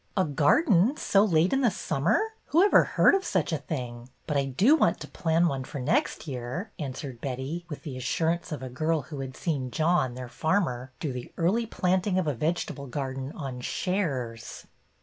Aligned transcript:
A 0.17 0.25
garden 0.25 0.97
so 0.97 1.23
late 1.23 1.53
in 1.53 1.61
the 1.61 1.69
summer? 1.69 2.19
Who 2.45 2.63
ever 2.63 2.83
heard 2.85 3.13
of 3.13 3.23
such 3.23 3.53
a 3.53 3.59
thing? 3.59 4.09
But 4.25 4.35
I 4.35 4.45
do 4.45 4.75
want 4.75 4.99
to 5.01 5.07
plan 5.07 5.47
one 5.47 5.63
for 5.63 5.77
next 5.79 6.25
year," 6.27 6.71
answered 6.79 7.21
Betty, 7.21 7.67
with 7.69 7.83
the 7.83 7.97
assurance 7.97 8.51
of 8.51 8.63
a 8.63 8.69
girl 8.69 9.03
who 9.03 9.19
had 9.19 9.37
seen 9.37 9.69
John, 9.69 10.15
their 10.15 10.27
farmer, 10.27 10.91
do 10.99 11.13
the 11.13 11.31
early 11.37 11.67
planting 11.67 12.17
of 12.17 12.25
a 12.25 12.33
vegetable 12.33 12.87
gar 12.87 13.13
den'' 13.13 13.31
on 13.37 13.61
shares." 13.61 14.65